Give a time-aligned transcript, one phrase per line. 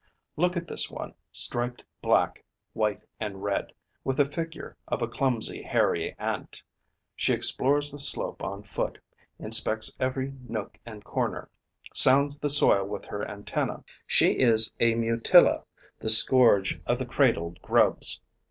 [0.35, 3.71] Look at this one, striped black, white and red,
[4.03, 6.63] with the figure of a clumsy, hairy Ant.
[7.15, 8.97] She explores the slope on foot,
[9.37, 11.51] inspects every nook and corner,
[11.93, 13.83] sounds the soil with her antennae.
[14.07, 15.65] She is a Mutilla,
[15.99, 18.21] the scourge of the cradled grubs.